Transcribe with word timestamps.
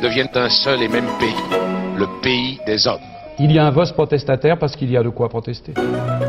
deviennent 0.00 0.28
un 0.34 0.48
seul 0.48 0.82
et 0.82 0.88
même 0.88 1.06
pays, 1.18 1.34
le 1.96 2.06
pays 2.22 2.58
des 2.66 2.86
hommes. 2.86 3.00
Il 3.38 3.52
y 3.52 3.58
a 3.58 3.66
un 3.66 3.70
vote 3.70 3.92
protestataire 3.92 4.58
parce 4.58 4.76
qu'il 4.76 4.90
y 4.90 4.96
a 4.96 5.02
de 5.02 5.08
quoi 5.08 5.28
protester. 5.28 5.72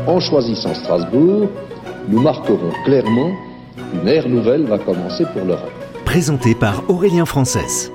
En 0.06 0.20
choisissant 0.20 0.74
Strasbourg, 0.74 1.48
nous 2.08 2.20
marquerons 2.20 2.72
clairement 2.84 3.32
qu'une 3.76 4.08
ère 4.08 4.28
nouvelle 4.28 4.64
va 4.64 4.78
commencer 4.78 5.24
pour 5.32 5.44
l'Europe. 5.44 5.72
Présenté 6.04 6.54
par 6.54 6.88
Aurélien 6.90 7.24
Frances. 7.24 7.90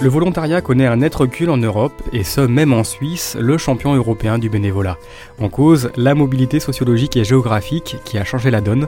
Le 0.00 0.08
volontariat 0.08 0.60
connaît 0.60 0.86
un 0.86 0.96
net 0.96 1.12
recul 1.12 1.50
en 1.50 1.56
Europe, 1.56 2.02
et 2.12 2.22
ce 2.22 2.40
même 2.40 2.72
en 2.72 2.84
Suisse, 2.84 3.36
le 3.38 3.58
champion 3.58 3.96
européen 3.96 4.38
du 4.38 4.48
bénévolat. 4.48 4.96
En 5.40 5.48
cause, 5.48 5.90
la 5.96 6.14
mobilité 6.14 6.60
sociologique 6.60 7.16
et 7.16 7.24
géographique 7.24 7.96
qui 8.04 8.16
a 8.16 8.22
changé 8.22 8.52
la 8.52 8.60
donne. 8.60 8.86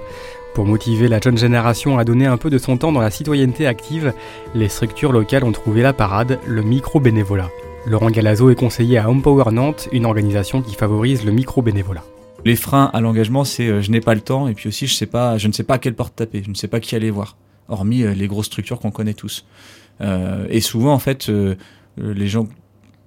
Pour 0.54 0.66
motiver 0.66 1.06
la 1.06 1.20
jeune 1.20 1.38
génération 1.38 1.98
à 1.98 2.04
donner 2.04 2.27
un 2.27 2.36
peu 2.36 2.50
de 2.50 2.59
son 2.59 2.77
temps 2.77 2.90
dans 2.90 3.00
la 3.00 3.10
citoyenneté 3.10 3.66
active, 3.66 4.12
les 4.54 4.68
structures 4.68 5.12
locales 5.12 5.45
ont 5.45 5.52
trouvé 5.52 5.80
la 5.80 5.92
parade, 5.92 6.40
le 6.46 6.62
micro-bénévolat. 6.62 7.48
Laurent 7.87 8.10
Galazo 8.10 8.51
est 8.51 8.57
conseiller 8.57 8.98
à 8.98 9.09
Empower 9.09 9.52
Nantes, 9.52 9.88
une 9.92 10.04
organisation 10.04 10.60
qui 10.60 10.74
favorise 10.74 11.24
le 11.24 11.30
micro-bénévolat. 11.30 12.04
Les 12.45 12.57
freins 12.57 12.90
à 12.92 13.01
l'engagement, 13.01 13.45
c'est 13.45 13.68
euh, 13.68 13.80
je 13.80 13.90
n'ai 13.90 14.01
pas 14.01 14.15
le 14.15 14.20
temps 14.20 14.48
et 14.48 14.54
puis 14.54 14.68
aussi 14.68 14.87
je 14.87 14.95
sais 14.95 15.07
pas, 15.07 15.38
je 15.38 15.46
ne 15.46 15.52
sais 15.52 15.62
pas 15.62 15.74
à 15.74 15.79
quelle 15.79 15.95
porte 15.95 16.16
taper, 16.16 16.42
je 16.45 16.51
ne 16.51 16.54
sais 16.54 16.68
pas 16.68 16.80
qui 16.80 16.96
aller 16.96 17.10
voir, 17.10 17.37
hormis 17.68 18.02
euh, 18.02 18.12
les 18.12 18.26
grosses 18.26 18.46
structures 18.46 18.80
qu'on 18.80 18.90
connaît 18.90 19.14
tous. 19.14 19.46
Euh, 20.01 20.46
et 20.51 20.60
souvent 20.60 20.92
en 20.92 20.98
fait, 20.98 21.30
les 21.96 22.26
gens, 22.26 22.48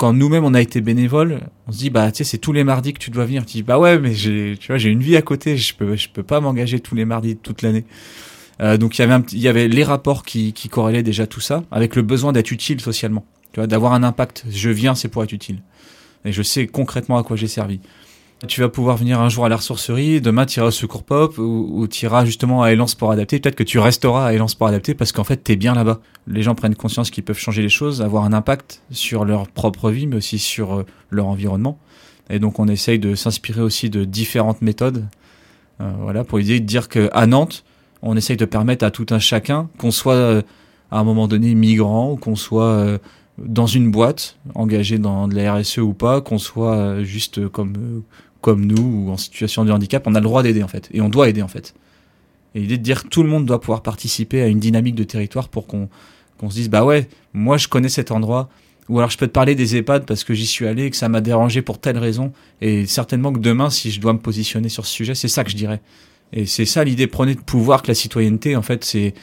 quand 0.03 0.11
nous-mêmes 0.11 0.43
on 0.43 0.53
a 0.53 0.59
été 0.59 0.81
bénévoles, 0.81 1.39
on 1.65 1.71
se 1.71 1.77
dit 1.77 1.89
bah 1.89 2.11
tu 2.11 2.17
sais 2.17 2.23
c'est 2.25 2.37
tous 2.37 2.51
les 2.51 2.65
mardis 2.65 2.91
que 2.91 2.99
tu 2.99 3.09
dois 3.09 3.23
venir. 3.23 3.45
Tu 3.45 3.53
dis 3.53 3.63
bah 3.63 3.79
ouais 3.79 3.97
mais 3.99 4.13
j'ai, 4.13 4.57
tu 4.59 4.67
vois 4.67 4.77
j'ai 4.77 4.89
une 4.89 4.99
vie 4.99 5.15
à 5.15 5.21
côté, 5.21 5.55
je 5.55 5.73
peux 5.73 5.95
peux 6.11 6.23
pas 6.23 6.41
m'engager 6.41 6.81
tous 6.81 6.93
les 6.93 7.05
mardis 7.05 7.37
toute 7.37 7.61
l'année. 7.61 7.85
Euh, 8.59 8.75
donc 8.75 8.99
il 8.99 9.01
y 9.01 9.05
avait 9.05 9.23
il 9.31 9.39
y 9.39 9.47
avait 9.47 9.69
les 9.69 9.83
rapports 9.85 10.25
qui, 10.25 10.51
qui 10.51 10.67
corrélaient 10.67 11.03
déjà 11.03 11.25
tout 11.25 11.39
ça 11.39 11.63
avec 11.71 11.95
le 11.95 12.01
besoin 12.01 12.33
d'être 12.33 12.51
utile 12.51 12.81
socialement, 12.81 13.23
tu 13.53 13.61
vois 13.61 13.67
d'avoir 13.67 13.93
un 13.93 14.03
impact. 14.03 14.43
Je 14.49 14.69
viens 14.69 14.93
c'est 14.93 15.07
pour 15.07 15.23
être 15.23 15.31
utile 15.31 15.59
et 16.25 16.33
je 16.33 16.43
sais 16.43 16.67
concrètement 16.67 17.17
à 17.17 17.23
quoi 17.23 17.37
j'ai 17.37 17.47
servi. 17.47 17.79
Tu 18.45 18.59
vas 18.59 18.67
pouvoir 18.67 18.97
venir 18.97 19.21
un 19.21 19.29
jour 19.29 19.45
à 19.45 19.49
la 19.49 19.55
ressourcerie, 19.55 20.19
demain 20.19 20.45
tu 20.45 20.59
iras 20.59 20.67
au 20.67 20.71
secours 20.71 21.03
pop 21.03 21.37
ou, 21.37 21.69
ou 21.71 21.87
tu 21.87 22.05
iras 22.05 22.25
justement 22.25 22.61
à 22.61 22.73
Élan 22.73 22.87
Sport 22.87 23.11
Adapté. 23.11 23.39
Peut-être 23.39 23.55
que 23.55 23.63
tu 23.63 23.79
resteras 23.79 24.27
à 24.27 24.33
Élan 24.33 24.49
Sport 24.49 24.67
Adapté 24.67 24.95
parce 24.95 25.13
qu'en 25.13 25.23
fait 25.23 25.41
tu 25.45 25.53
es 25.53 25.55
bien 25.55 25.73
là-bas. 25.73 26.01
Les 26.27 26.41
gens 26.41 26.53
prennent 26.53 26.75
conscience 26.75 27.09
qu'ils 27.09 27.23
peuvent 27.23 27.37
changer 27.37 27.61
les 27.61 27.69
choses, 27.69 28.01
avoir 28.01 28.25
un 28.25 28.33
impact 28.33 28.81
sur 28.91 29.23
leur 29.23 29.47
propre 29.47 29.91
vie 29.91 30.07
mais 30.07 30.17
aussi 30.17 30.39
sur 30.39 30.73
euh, 30.73 30.85
leur 31.09 31.27
environnement. 31.27 31.79
Et 32.29 32.39
donc 32.39 32.59
on 32.59 32.67
essaye 32.67 32.99
de 32.99 33.15
s'inspirer 33.15 33.61
aussi 33.61 33.89
de 33.89 34.03
différentes 34.03 34.61
méthodes 34.61 35.05
euh, 35.79 35.89
voilà, 36.01 36.25
pour 36.25 36.37
l'idée 36.37 36.59
de 36.59 36.65
dire 36.65 36.89
qu'à 36.89 37.25
Nantes, 37.25 37.63
on 38.01 38.17
essaye 38.17 38.35
de 38.35 38.45
permettre 38.45 38.83
à 38.83 38.91
tout 38.91 39.05
un 39.11 39.19
chacun, 39.19 39.69
qu'on 39.77 39.91
soit 39.91 40.15
euh, 40.15 40.41
à 40.91 40.99
un 40.99 41.05
moment 41.05 41.29
donné 41.29 41.55
migrant 41.55 42.11
ou 42.11 42.17
qu'on 42.17 42.35
soit 42.35 42.99
dans 43.37 43.67
une 43.67 43.89
boîte, 43.89 44.37
engagé 44.53 44.97
dans 44.99 45.29
de 45.29 45.35
la 45.35 45.55
RSE 45.55 45.77
ou 45.77 45.93
pas, 45.93 46.19
qu'on 46.19 46.37
soit 46.37 47.03
juste 47.03 47.47
comme, 47.47 48.03
comme 48.43 48.65
nous 48.65 49.05
ou 49.07 49.09
en 49.09 49.17
situation 49.17 49.63
de 49.63 49.71
handicap, 49.71 50.03
on 50.05 50.13
a 50.13 50.19
le 50.19 50.25
droit 50.25 50.43
d'aider 50.43 50.61
en 50.61 50.67
fait. 50.67 50.89
Et 50.91 51.01
on 51.01 51.09
doit 51.09 51.29
aider 51.29 51.41
en 51.41 51.47
fait. 51.47 51.73
Et 52.53 52.59
l'idée 52.59 52.77
de 52.77 52.83
dire 52.83 53.03
que 53.03 53.07
tout 53.07 53.23
le 53.23 53.29
monde 53.29 53.45
doit 53.45 53.59
pouvoir 53.59 53.81
participer 53.81 54.41
à 54.41 54.47
une 54.47 54.59
dynamique 54.59 54.95
de 54.95 55.05
territoire 55.05 55.47
pour 55.47 55.65
qu'on 55.65 55.89
se 56.49 56.55
dise, 56.55 56.69
bah 56.69 56.83
ouais, 56.83 57.07
moi 57.33 57.57
je 57.57 57.69
connais 57.69 57.89
cet 57.89 58.11
endroit, 58.11 58.49
ou 58.89 58.99
alors 58.99 59.09
je 59.09 59.17
peux 59.17 59.27
te 59.27 59.31
parler 59.31 59.55
des 59.55 59.77
EHPAD 59.77 60.05
parce 60.05 60.25
que 60.25 60.33
j'y 60.33 60.45
suis 60.45 60.67
allé 60.67 60.85
et 60.85 60.89
que 60.89 60.97
ça 60.97 61.07
m'a 61.07 61.21
dérangé 61.21 61.61
pour 61.61 61.79
telle 61.79 61.97
raison. 61.97 62.33
Et 62.59 62.85
certainement 62.85 63.31
que 63.31 63.39
demain, 63.39 63.69
si 63.69 63.89
je 63.91 64.01
dois 64.01 64.11
me 64.11 64.19
positionner 64.19 64.67
sur 64.67 64.85
ce 64.85 64.93
sujet, 64.93 65.15
c'est 65.15 65.29
ça 65.29 65.45
que 65.45 65.49
je 65.49 65.55
dirais. 65.55 65.81
Et 66.33 66.45
c'est 66.45 66.65
ça 66.65 66.83
l'idée, 66.83 67.07
prenez 67.07 67.35
de 67.35 67.41
pouvoir 67.41 67.81
que 67.81 67.87
la 67.87 67.95
citoyenneté, 67.95 68.57
en 68.57 68.61
fait, 68.61 68.83
c'est 68.83 69.13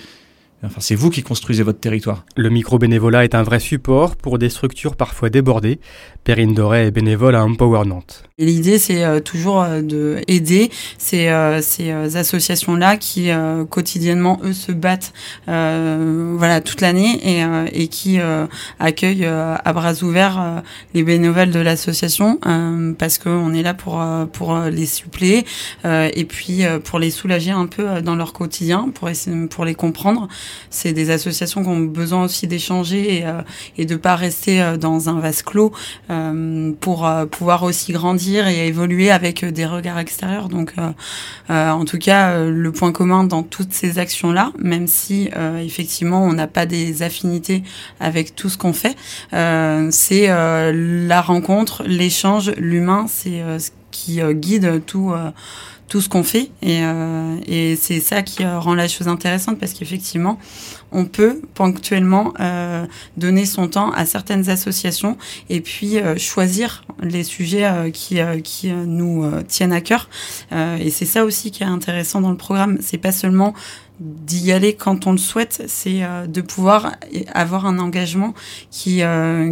Enfin, 0.63 0.81
c'est 0.81 0.95
vous 0.95 1.09
qui 1.09 1.23
construisez 1.23 1.63
votre 1.63 1.81
territoire. 1.81 2.27
Le 2.37 2.51
micro-bénévolat 2.51 3.25
est 3.25 3.35
un 3.35 3.43
vrai 3.43 3.61
support 3.61 4.17
pour 4.17 4.39
des 4.39 4.51
structures 4.51 4.95
parfois 4.95 5.31
débordées. 5.31 5.81
Perrine 6.23 6.53
Doré 6.53 6.87
est 6.87 6.91
bénévole 6.91 7.35
à 7.35 7.43
Empower 7.43 7.87
Nantes. 7.87 8.25
Et 8.37 8.45
l'idée, 8.45 8.79
c'est 8.79 9.05
euh, 9.05 9.21
toujours 9.21 9.63
euh, 9.63 9.81
de 9.81 10.21
aider 10.29 10.71
ces, 10.99 11.29
euh, 11.29 11.63
ces 11.63 11.91
euh, 11.91 12.15
associations-là 12.15 12.99
qui 12.99 13.31
euh, 13.31 13.65
quotidiennement, 13.65 14.39
eux, 14.45 14.53
se 14.53 14.71
battent 14.73 15.15
euh, 15.49 16.35
voilà, 16.37 16.61
toute 16.61 16.83
l'année 16.83 17.19
et, 17.23 17.43
euh, 17.43 17.67
et 17.73 17.89
qui 17.89 18.21
euh, 18.21 18.47
accueillent 18.79 19.25
euh, 19.25 19.57
à 19.65 19.73
bras 19.73 20.03
ouverts 20.03 20.41
euh, 20.41 20.61
les 20.93 21.03
bénévoles 21.05 21.51
de 21.51 21.61
l'association 21.61 22.39
euh, 22.47 22.93
parce 22.99 23.17
qu'on 23.17 23.55
est 23.55 23.63
là 23.63 23.73
pour, 23.73 24.01
euh, 24.01 24.27
pour 24.27 24.59
les 24.59 24.87
suppléer 24.87 25.47
euh, 25.87 26.11
et 26.15 26.25
puis 26.27 26.65
euh, 26.67 26.79
pour 26.79 26.99
les 26.99 27.11
soulager 27.11 27.51
un 27.51 27.67
peu 27.67 27.89
euh, 27.89 28.01
dans 28.03 28.17
leur 28.17 28.35
quotidien, 28.35 28.91
pour, 28.95 29.09
essayer, 29.09 29.47
pour 29.47 29.65
les 29.65 29.75
comprendre. 29.75 30.29
C'est 30.71 30.93
des 30.93 31.11
associations 31.11 31.63
qui 31.63 31.69
ont 31.69 31.81
besoin 31.81 32.25
aussi 32.25 32.47
d'échanger 32.47 33.19
et, 33.19 33.27
euh, 33.27 33.43
et 33.79 33.87
de 33.87 33.97
pas 33.97 34.17
rester 34.17 34.63
euh, 34.63 34.77
dans 34.77 35.09
un 35.09 35.21
vase 35.21 35.43
clos 35.43 35.73
euh, 36.11 36.73
pour 36.81 37.07
euh, 37.07 37.27
pouvoir 37.27 37.63
aussi 37.63 37.93
grandir 37.93 38.49
et 38.49 38.67
évoluer 38.67 39.11
avec 39.11 39.45
euh, 39.45 39.51
des 39.51 39.67
regards 39.67 39.99
extérieurs. 39.99 40.49
Donc, 40.49 40.75
en 41.49 41.85
tout 41.85 41.99
cas, 41.99 42.45
le 42.45 42.73
point 42.73 42.93
commun 42.93 43.25
dans 43.25 43.43
toutes 43.43 43.73
ces 43.73 43.99
actions-là, 43.99 44.53
même 44.59 44.87
si 44.87 45.29
effectivement 45.59 46.25
on 46.25 46.33
n'a 46.33 46.47
pas 46.47 46.67
des 46.67 47.03
affinités 47.03 47.63
avec 47.99 48.35
tout 48.35 48.49
ce 48.49 48.57
qu'on 48.57 48.73
fait, 48.73 48.97
c'est 49.31 50.29
la 50.29 51.21
rencontre, 51.21 51.83
l'échange, 51.85 52.53
l'humain, 52.57 53.07
c'est 53.09 53.43
ce 53.59 53.71
qui 53.91 54.21
guide 54.33 54.83
tout. 54.87 55.13
Tout 55.91 56.01
ce 56.01 56.09
qu'on 56.09 56.23
fait 56.23 56.53
et, 56.63 56.85
euh, 56.85 57.75
c'est 57.77 57.99
ça 57.99 58.23
qui 58.23 58.45
euh, 58.45 58.61
rend 58.61 58.77
la 58.77 58.87
chose 58.87 59.09
intéressante 59.09 59.59
parce 59.59 59.73
qu'effectivement 59.73 60.39
on 60.93 61.05
peut 61.05 61.41
ponctuellement 61.55 62.33
euh, 62.39 62.87
donner 63.17 63.45
son 63.45 63.67
temps 63.67 63.91
à 63.91 64.07
certaines 64.07 64.49
associations 64.51 65.19
et 65.49 65.61
puis 65.61 65.97
choisir 66.17 66.85
les 67.03 67.25
sujets 67.25 67.91
qui, 67.93 68.21
qui 68.45 68.71
nous 68.71 69.29
tiennent 69.49 69.73
à 69.73 69.81
cœur. 69.81 70.09
Et 70.53 70.91
c'est 70.91 71.07
ça 71.07 71.25
aussi 71.25 71.51
qui 71.51 71.63
est 71.63 71.67
intéressant 71.67 72.21
dans 72.21 72.31
le 72.31 72.37
programme. 72.37 72.79
C'est 72.81 72.99
pas 72.99 73.13
seulement 73.13 73.55
d'y 74.01 74.51
aller 74.51 74.75
quand 74.75 75.07
on 75.07 75.13
le 75.13 75.19
souhaite, 75.19 75.63
c'est 75.69 76.01
de 76.27 76.41
pouvoir 76.41 76.93
avoir 77.33 77.67
un 77.67 77.79
engagement 77.79 78.35
qui 78.71 79.03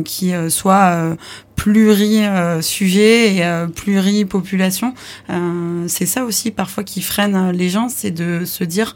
qui 0.05 0.33
soit 0.49 1.17
euh, 1.59 1.63
pluri 1.63 2.25
euh, 2.25 2.63
sujet 2.63 3.35
et 3.37 3.45
euh, 3.45 3.67
pluri 3.67 4.25
population. 4.25 4.95
Euh, 5.31 5.85
c'est 5.87 6.07
ça 6.07 6.25
aussi 6.25 6.51
parfois 6.51 6.85
qui 6.85 7.03
freine 7.03 7.35
euh, 7.35 7.53
les 7.53 7.69
gens, 7.69 7.89
c'est 7.89 8.11
de 8.11 8.45
se 8.45 8.65
dire 8.65 8.95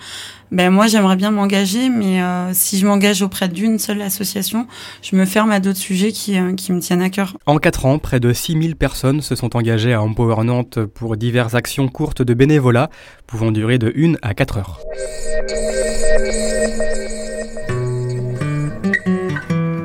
ben 0.53 0.71
moi 0.71 0.87
j'aimerais 0.87 1.17
bien 1.17 1.31
m'engager, 1.31 1.89
mais 1.89 2.23
euh, 2.23 2.51
si 2.53 2.79
je 2.79 2.87
m'engage 2.87 3.23
auprès 3.23 3.49
d'une 3.49 3.79
seule 3.79 4.03
association, 4.03 4.67
je 5.01 5.17
me 5.17 5.25
ferme 5.25 5.51
à 5.51 5.61
d'autres 5.61 5.79
sujets 5.79 6.13
qui, 6.13 6.39
euh, 6.39 6.53
qui 6.55 6.73
me 6.73 6.81
tiennent 6.81 7.01
à 7.01 7.09
cœur. 7.09 7.39
En 7.47 7.57
4 7.57 7.87
ans, 7.87 7.99
près 7.99 8.21
de 8.21 8.33
6000 8.33 8.77
personnes 8.77 9.23
se 9.23 9.35
sont 9.35 9.57
engagées 9.57 9.95
à 9.95 10.03
Empower 10.03 10.45
Nantes 10.45 10.79
pour 10.85 11.17
diverses 11.17 11.55
actions 11.55 11.89
courtes 11.89 12.21
de 12.21 12.35
bénévolat, 12.35 12.91
pouvant 13.27 13.51
durer 13.51 13.79
de 13.79 13.93
1 13.97 14.17
à 14.21 14.35
4 14.35 14.59
heures. 14.59 14.81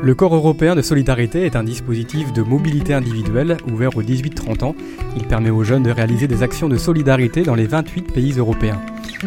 Le 0.07 0.15
Corps 0.15 0.33
européen 0.33 0.73
de 0.73 0.81
solidarité 0.81 1.45
est 1.45 1.57
un 1.57 1.65
dispositif 1.65 2.31
de 2.31 2.41
mobilité 2.41 2.93
individuelle 2.93 3.57
ouvert 3.69 3.97
aux 3.97 4.01
18-30 4.01 4.63
ans. 4.63 4.75
Il 5.17 5.27
permet 5.27 5.49
aux 5.49 5.65
jeunes 5.65 5.83
de 5.83 5.91
réaliser 5.91 6.27
des 6.27 6.43
actions 6.43 6.69
de 6.69 6.77
solidarité 6.77 7.43
dans 7.43 7.55
les 7.55 7.67
28 7.67 8.13
pays 8.13 8.31
européens. 8.37 8.79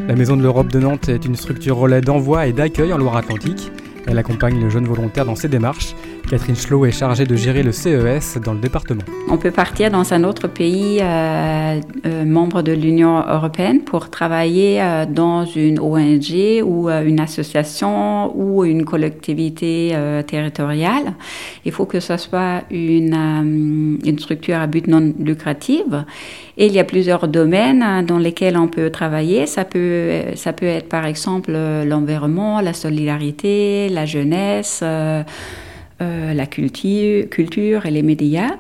La 0.09 0.15
Maison 0.15 0.38
de 0.38 0.43
l'Europe 0.43 0.73
de 0.73 0.81
Nantes 0.81 1.11
est 1.11 1.27
une 1.27 1.37
structure 1.37 1.77
relais 1.77 2.00
d'envoi 2.00 2.47
et 2.47 2.55
d'accueil 2.55 2.94
en 2.94 2.97
Loire-Atlantique. 2.97 3.71
Elle 4.06 4.17
accompagne 4.17 4.59
le 4.59 4.71
jeune 4.71 4.87
volontaire 4.87 5.27
dans 5.27 5.37
ses 5.37 5.49
démarches 5.49 5.94
Catherine 6.31 6.55
Schlot 6.55 6.87
est 6.87 6.93
chargée 6.93 7.25
de 7.25 7.35
gérer 7.35 7.65
le 7.65 7.73
CES 7.73 8.38
dans 8.44 8.53
le 8.53 8.61
département. 8.61 9.03
On 9.29 9.37
peut 9.37 9.50
partir 9.50 9.91
dans 9.91 10.15
un 10.15 10.23
autre 10.23 10.47
pays 10.47 11.00
euh, 11.00 11.81
euh, 12.06 12.25
membre 12.25 12.62
de 12.62 12.71
l'Union 12.71 13.25
européenne 13.27 13.81
pour 13.81 14.11
travailler 14.11 14.81
euh, 14.81 15.06
dans 15.06 15.44
une 15.44 15.81
ONG 15.81 16.62
ou 16.62 16.88
une 16.88 17.19
association 17.19 18.31
ou 18.37 18.65
une 18.65 18.85
collectivité 18.85 19.93
territoriale. 20.29 21.15
Il 21.65 21.73
faut 21.73 21.85
que 21.85 21.99
ce 21.99 22.17
soit 22.17 22.62
une, 22.71 23.99
une 24.05 24.19
structure 24.21 24.59
à 24.59 24.69
but 24.69 24.87
non 24.87 25.12
lucratif. 25.19 25.82
Et 26.56 26.67
il 26.67 26.73
y 26.73 26.79
a 26.79 26.85
plusieurs 26.85 27.27
domaines 27.27 28.06
dans 28.06 28.19
lesquels 28.19 28.56
on 28.56 28.69
peut 28.69 28.91
travailler. 28.91 29.49
Ça 29.49 29.65
peut, 29.65 30.11
ça 30.37 30.53
peut 30.53 30.67
être 30.67 30.88
par 30.88 31.06
exemple 31.06 31.50
l'environnement, 31.50 32.61
la 32.61 32.73
solidarité, 32.73 33.88
la 33.88 34.06
jeunesse, 34.06 34.85
la 36.00 36.47
culture, 36.47 37.29
culture 37.29 37.87
et 37.87 37.91
les 37.91 38.02
médias. 38.02 38.56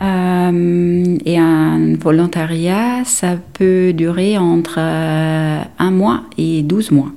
Euh, 0.00 1.18
et 1.24 1.38
un 1.38 1.94
volontariat, 1.96 3.04
ça 3.04 3.36
peut 3.52 3.92
durer 3.92 4.36
entre 4.36 4.76
euh, 4.78 5.62
un 5.78 5.90
mois 5.90 6.24
et 6.38 6.62
12 6.62 6.90
mois. 6.90 7.12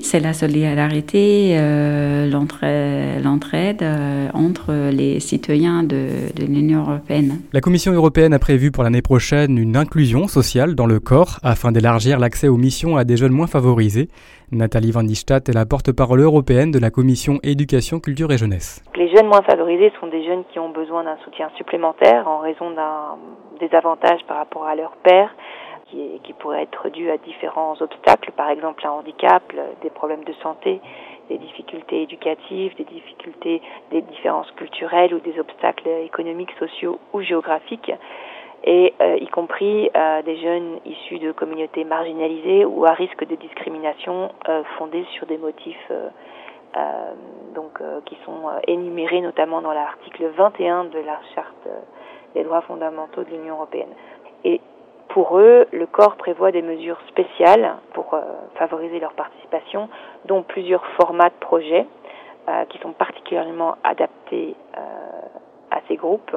C'est 0.00 0.20
la 0.20 0.32
solidarité, 0.32 1.56
euh, 1.58 2.30
l'entraide 2.30 3.82
euh, 3.82 4.28
entre 4.34 4.90
les 4.90 5.20
citoyens 5.20 5.82
de, 5.82 6.32
de 6.34 6.46
l'Union 6.46 6.80
européenne. 6.80 7.40
La 7.52 7.60
Commission 7.60 7.92
européenne 7.92 8.32
a 8.32 8.38
prévu 8.38 8.70
pour 8.70 8.84
l'année 8.84 9.02
prochaine 9.02 9.58
une 9.58 9.76
inclusion 9.76 10.28
sociale 10.28 10.74
dans 10.74 10.86
le 10.86 11.00
corps 11.00 11.38
afin 11.42 11.72
d'élargir 11.72 12.18
l'accès 12.18 12.48
aux 12.48 12.56
missions 12.56 12.96
à 12.96 13.04
des 13.04 13.16
jeunes 13.16 13.32
moins 13.32 13.46
favorisés. 13.46 14.08
Nathalie 14.52 14.92
Van 14.92 15.02
Distat 15.02 15.40
est 15.48 15.54
la 15.54 15.66
porte-parole 15.66 16.20
européenne 16.20 16.70
de 16.70 16.78
la 16.78 16.90
Commission 16.90 17.40
éducation, 17.42 17.98
culture 17.98 18.30
et 18.30 18.38
jeunesse. 18.38 18.82
Les 18.94 19.08
jeunes 19.10 19.26
moins 19.26 19.42
favorisés 19.42 19.92
sont 20.00 20.06
des 20.06 20.24
jeunes 20.24 20.44
qui 20.52 20.60
ont 20.60 20.70
besoin 20.70 21.02
d'un 21.02 21.16
soutien 21.24 21.50
supplémentaire 21.56 22.28
en 22.28 22.38
raison 22.38 22.70
d'un 22.70 23.18
désavantage 23.58 24.20
par 24.28 24.36
rapport 24.36 24.64
à 24.64 24.76
leur 24.76 24.92
père 25.02 25.30
qui, 25.90 26.20
qui 26.22 26.32
pourrait 26.34 26.62
être 26.62 26.88
dû 26.88 27.10
à 27.10 27.16
différents 27.18 27.74
obstacles, 27.80 28.32
par 28.32 28.50
exemple 28.50 28.86
un 28.86 28.90
handicap, 28.90 29.42
des 29.82 29.90
problèmes 29.90 30.24
de 30.24 30.32
santé, 30.42 30.80
des 31.28 31.38
difficultés 31.38 32.02
éducatives, 32.02 32.74
des 32.76 32.84
difficultés, 32.84 33.62
des 33.90 34.02
différences 34.02 34.50
culturelles 34.52 35.14
ou 35.14 35.20
des 35.20 35.38
obstacles 35.38 35.88
économiques, 36.04 36.52
sociaux 36.58 36.98
ou 37.12 37.20
géographiques, 37.20 37.92
et 38.64 38.94
euh, 39.00 39.16
y 39.20 39.28
compris 39.28 39.90
euh, 39.94 40.22
des 40.22 40.36
jeunes 40.38 40.80
issus 40.84 41.18
de 41.18 41.32
communautés 41.32 41.84
marginalisées 41.84 42.64
ou 42.64 42.84
à 42.84 42.92
risque 42.92 43.24
de 43.26 43.36
discrimination 43.36 44.32
euh, 44.48 44.62
fondée 44.76 45.04
sur 45.12 45.26
des 45.26 45.38
motifs 45.38 45.90
euh, 45.90 47.12
donc, 47.54 47.80
qui 48.04 48.18
sont 48.24 48.50
énumérés 48.66 49.20
notamment 49.20 49.62
dans 49.62 49.72
l'article 49.72 50.26
21 50.36 50.84
de 50.86 50.98
la 50.98 51.18
Charte 51.34 51.68
des 52.34 52.44
droits 52.44 52.60
fondamentaux 52.62 53.24
de 53.24 53.30
l'Union 53.30 53.54
européenne. 53.54 53.94
Et 54.44 54.60
pour 55.16 55.38
eux, 55.38 55.66
le 55.72 55.86
corps 55.86 56.16
prévoit 56.16 56.52
des 56.52 56.60
mesures 56.60 57.00
spéciales 57.08 57.76
pour 57.94 58.12
euh, 58.12 58.20
favoriser 58.56 59.00
leur 59.00 59.14
participation, 59.14 59.88
dont 60.26 60.42
plusieurs 60.42 60.84
formats 61.00 61.30
de 61.30 61.34
projets 61.40 61.86
euh, 62.50 62.66
qui 62.66 62.76
sont 62.80 62.92
particulièrement 62.92 63.76
adaptés 63.82 64.54
euh, 64.76 64.80
à 65.70 65.80
ces 65.88 65.96
groupes 65.96 66.36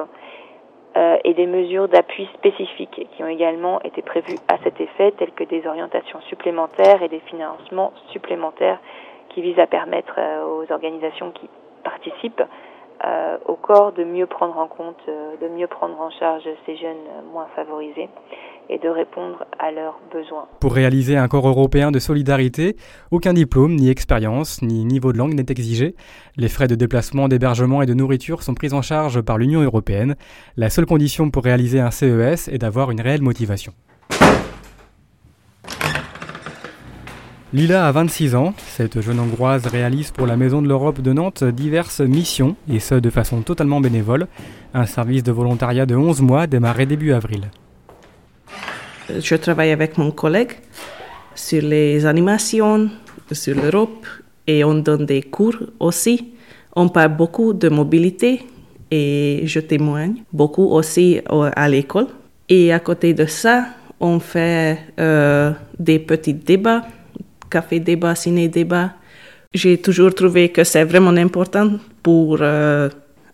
et 1.24 1.34
des 1.34 1.46
mesures 1.46 1.86
d'appui 1.86 2.28
spécifiques 2.34 3.06
qui 3.12 3.22
ont 3.22 3.28
également 3.28 3.80
été 3.82 4.02
prévues 4.02 4.38
à 4.48 4.58
cet 4.64 4.80
effet, 4.80 5.12
telles 5.12 5.30
que 5.30 5.44
des 5.44 5.64
orientations 5.66 6.20
supplémentaires 6.22 7.00
et 7.02 7.08
des 7.08 7.20
financements 7.20 7.92
supplémentaires 8.10 8.80
qui 9.28 9.40
visent 9.40 9.60
à 9.60 9.68
permettre 9.68 10.18
aux 10.44 10.72
organisations 10.72 11.30
qui 11.30 11.48
participent 11.84 12.42
au 13.46 13.54
corps 13.54 13.92
de 13.92 14.02
mieux 14.02 14.26
prendre 14.26 14.58
en 14.58 14.66
compte, 14.66 15.00
de 15.06 15.48
mieux 15.48 15.68
prendre 15.68 15.98
en 16.00 16.10
charge 16.10 16.48
ces 16.66 16.76
jeunes 16.76 17.06
moins 17.32 17.46
favorisés 17.54 18.08
et 18.70 18.78
de 18.78 18.88
répondre 18.88 19.44
à 19.58 19.72
leurs 19.72 20.00
besoins. 20.12 20.46
Pour 20.60 20.72
réaliser 20.72 21.16
un 21.16 21.26
corps 21.26 21.48
européen 21.48 21.90
de 21.90 21.98
solidarité, 21.98 22.76
aucun 23.10 23.32
diplôme, 23.32 23.74
ni 23.74 23.90
expérience, 23.90 24.62
ni 24.62 24.84
niveau 24.84 25.12
de 25.12 25.18
langue 25.18 25.34
n'est 25.34 25.46
exigé. 25.48 25.96
Les 26.36 26.48
frais 26.48 26.68
de 26.68 26.76
déplacement, 26.76 27.26
d'hébergement 27.26 27.82
et 27.82 27.86
de 27.86 27.94
nourriture 27.94 28.44
sont 28.44 28.54
pris 28.54 28.72
en 28.72 28.80
charge 28.80 29.20
par 29.22 29.38
l'Union 29.38 29.60
européenne. 29.60 30.14
La 30.56 30.70
seule 30.70 30.86
condition 30.86 31.30
pour 31.30 31.42
réaliser 31.42 31.80
un 31.80 31.90
CES 31.90 32.46
est 32.48 32.58
d'avoir 32.58 32.92
une 32.92 33.00
réelle 33.00 33.22
motivation. 33.22 33.72
Lila 37.52 37.88
a 37.88 37.90
26 37.90 38.36
ans. 38.36 38.54
Cette 38.58 39.00
jeune 39.00 39.18
hongroise 39.18 39.66
réalise 39.66 40.12
pour 40.12 40.28
la 40.28 40.36
Maison 40.36 40.62
de 40.62 40.68
l'Europe 40.68 41.00
de 41.00 41.12
Nantes 41.12 41.42
diverses 41.42 42.00
missions, 42.00 42.54
et 42.72 42.78
ce 42.78 42.94
de 42.94 43.10
façon 43.10 43.42
totalement 43.42 43.80
bénévole. 43.80 44.28
Un 44.72 44.86
service 44.86 45.24
de 45.24 45.32
volontariat 45.32 45.84
de 45.84 45.96
11 45.96 46.22
mois 46.22 46.46
démarré 46.46 46.86
début 46.86 47.12
avril. 47.12 47.50
Je 49.20 49.34
travaille 49.36 49.70
avec 49.70 49.98
mon 49.98 50.10
collègue 50.10 50.52
sur 51.34 51.62
les 51.62 52.06
animations, 52.06 52.90
sur 53.32 53.56
l'Europe, 53.56 54.06
et 54.46 54.64
on 54.64 54.74
donne 54.74 55.06
des 55.06 55.22
cours 55.22 55.56
aussi. 55.78 56.32
On 56.76 56.88
parle 56.88 57.16
beaucoup 57.16 57.52
de 57.52 57.68
mobilité 57.68 58.42
et 58.90 59.42
je 59.44 59.60
témoigne 59.60 60.22
beaucoup 60.32 60.66
aussi 60.68 61.20
à 61.28 61.68
l'école. 61.68 62.06
Et 62.48 62.72
à 62.72 62.80
côté 62.80 63.14
de 63.14 63.26
ça, 63.26 63.66
on 64.00 64.18
fait 64.18 64.78
euh, 64.98 65.52
des 65.78 65.98
petits 65.98 66.34
débats 66.34 66.82
café 67.50 67.80
débat, 67.80 68.14
ciné 68.14 68.48
débat. 68.48 68.92
J'ai 69.52 69.78
toujours 69.78 70.14
trouvé 70.14 70.48
que 70.50 70.62
c'est 70.64 70.84
vraiment 70.84 71.10
important 71.10 71.72
pour 72.02 72.38
euh, 72.40 72.88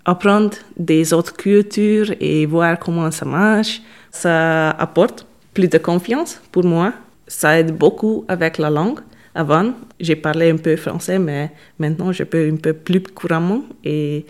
apprendre 0.05 0.57
des 0.77 1.13
autres 1.13 1.37
cultures 1.37 2.13
et 2.19 2.47
voir 2.47 2.79
comment 2.79 3.11
ça 3.11 3.27
marche. 3.27 3.83
Ça 4.11 4.71
apporte 4.71 5.27
plus 5.57 5.69
de 5.69 5.79
confiance 5.79 6.39
pour 6.53 6.65
moi. 6.65 6.93
Ça 7.27 7.59
aide 7.59 7.73
beaucoup 7.75 8.27
avec 8.29 8.59
la 8.59 8.69
langue. 8.69 9.01
Avant, 9.35 9.73
j'ai 9.99 10.15
parlé 10.15 10.51
un 10.51 10.59
peu 10.59 10.77
français, 10.77 11.19
mais 11.19 11.51
maintenant 11.79 12.13
je 12.13 12.25
peux 12.25 12.47
un 12.53 12.57
peu 12.57 12.75
plus 12.75 13.01
couramment 13.01 13.63
et 13.83 14.27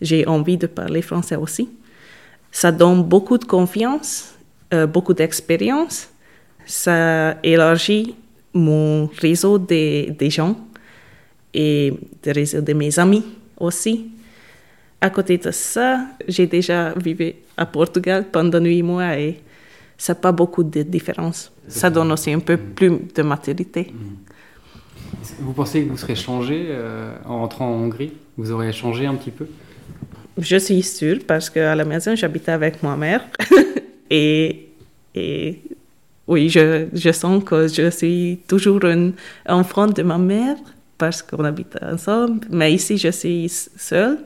j'ai 0.00 0.24
envie 0.26 0.56
de 0.56 0.68
parler 0.68 1.02
français 1.02 1.34
aussi. 1.34 1.68
Ça 2.52 2.70
donne 2.70 3.02
beaucoup 3.02 3.38
de 3.38 3.44
confiance, 3.44 4.34
euh, 4.72 4.86
beaucoup 4.86 5.14
d'expérience. 5.14 6.08
Ça 6.64 7.36
élargit 7.42 8.14
mon 8.54 9.06
réseau 9.20 9.58
des, 9.58 10.30
gens 10.30 10.56
et 11.52 11.92
le 12.24 12.32
réseau 12.32 12.60
de 12.60 12.72
mes 12.72 12.96
amis 13.00 13.24
aussi. 13.58 14.10
À 15.00 15.10
côté 15.10 15.38
de 15.38 15.50
ça, 15.50 16.06
j'ai 16.28 16.46
déjà 16.46 16.92
vécu 16.94 17.34
à 17.56 17.66
Portugal 17.66 18.26
pendant 18.30 18.64
huit 18.64 18.82
mois 18.82 19.18
et 19.18 19.40
ça 19.98 20.14
n'a 20.14 20.20
pas 20.20 20.32
beaucoup 20.32 20.62
de 20.62 20.82
différence. 20.82 21.52
Ça 21.66 21.90
donne 21.90 22.10
aussi 22.12 22.32
un 22.32 22.38
peu 22.38 22.56
plus 22.56 22.92
de 23.14 23.22
maturité. 23.22 23.92
Vous 25.40 25.52
pensez 25.52 25.84
que 25.84 25.90
vous 25.90 25.96
serez 25.96 26.14
changé 26.14 26.66
euh, 26.68 27.14
en 27.26 27.40
rentrant 27.40 27.68
en 27.68 27.74
Hongrie? 27.74 28.12
Vous 28.36 28.50
aurez 28.52 28.72
changé 28.72 29.06
un 29.06 29.14
petit 29.16 29.32
peu? 29.32 29.46
Je 30.38 30.56
suis 30.56 30.82
sûre 30.82 31.18
parce 31.26 31.50
qu'à 31.50 31.74
la 31.74 31.84
maison, 31.84 32.14
j'habitais 32.14 32.52
avec 32.52 32.82
ma 32.82 32.96
mère 32.96 33.24
et, 34.10 34.68
et 35.14 35.60
oui, 36.28 36.48
je, 36.48 36.86
je, 36.92 37.10
sens 37.10 37.42
que 37.42 37.66
je 37.66 37.90
suis 37.90 38.38
toujours 38.46 38.84
un 38.84 39.10
enfant 39.48 39.88
de 39.88 40.02
ma 40.02 40.18
mère 40.18 40.56
parce 40.96 41.22
qu'on 41.22 41.44
habite 41.44 41.76
ensemble, 41.82 42.46
mais 42.50 42.72
ici 42.72 42.98
je 42.98 43.10
suis 43.10 43.48
seule 43.48 44.18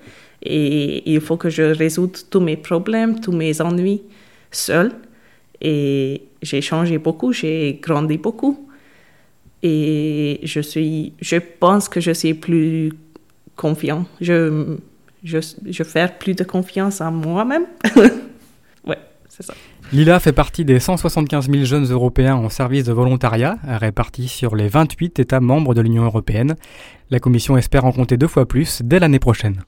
et 0.42 1.10
il 1.10 1.20
faut 1.20 1.36
que 1.36 1.48
je 1.48 1.62
résoudre 1.62 2.18
tous 2.28 2.40
mes 2.40 2.56
problèmes, 2.56 3.20
tous 3.20 3.32
mes 3.32 3.60
ennuis 3.62 4.02
seule. 4.50 4.92
Et 5.62 6.22
j'ai 6.42 6.60
changé 6.60 6.98
beaucoup, 6.98 7.32
j'ai 7.32 7.78
grandi 7.80 8.18
beaucoup. 8.18 8.68
Et 9.62 10.40
je 10.42 10.60
suis, 10.60 11.12
je 11.20 11.36
pense 11.36 11.88
que 11.88 12.00
je 12.00 12.10
suis 12.10 12.34
plus 12.34 12.92
confiant. 13.54 14.04
Je, 14.20 14.76
je, 15.22 15.38
je 15.70 15.82
fais 15.84 16.12
plus 16.18 16.34
de 16.34 16.42
confiance 16.42 17.00
en 17.00 17.12
moi-même. 17.12 17.66
ouais, 18.84 18.98
c'est 19.28 19.44
ça. 19.44 19.54
Lila 19.92 20.18
fait 20.18 20.32
partie 20.32 20.64
des 20.64 20.80
175 20.80 21.50
000 21.50 21.64
jeunes 21.64 21.84
européens 21.84 22.34
en 22.34 22.48
service 22.48 22.84
de 22.84 22.92
volontariat, 22.92 23.58
répartis 23.62 24.26
sur 24.26 24.56
les 24.56 24.66
28 24.66 25.20
États 25.20 25.40
membres 25.40 25.74
de 25.74 25.80
l'Union 25.80 26.04
européenne. 26.04 26.56
La 27.10 27.20
Commission 27.20 27.56
espère 27.56 27.84
en 27.84 27.92
compter 27.92 28.16
deux 28.16 28.26
fois 28.26 28.48
plus 28.48 28.80
dès 28.82 28.98
l'année 28.98 29.18
prochaine. 29.18 29.62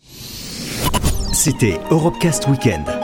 C'était 1.33 1.79
Europecast 1.91 2.49
Weekend. 2.49 3.04